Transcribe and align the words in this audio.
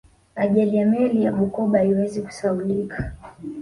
ajali 0.35 0.77
ya 0.77 0.85
meli 0.85 1.23
ya 1.23 1.31
bukoba 1.31 1.77
haiwezi 1.77 2.21
kusahaulika 2.21 3.13